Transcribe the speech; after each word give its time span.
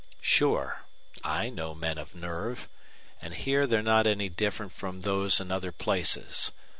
"Sure. 0.19 0.81
I 1.23 1.51
know 1.51 1.75
men 1.75 1.99
of 1.99 2.15
nerve. 2.15 2.67
And 3.21 3.35
here 3.35 3.67
they're 3.67 3.83
not 3.83 4.07
any 4.07 4.29
different 4.29 4.71
from 4.71 5.01
those 5.01 5.39
in 5.39 5.51
other 5.51 5.71
places. 5.71 6.51